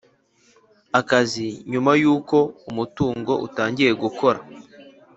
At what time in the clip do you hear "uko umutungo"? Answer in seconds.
2.15-3.33